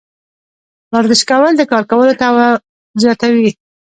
[0.93, 2.53] ورزش کول د کار کولو توان
[3.01, 3.49] زیاتوي.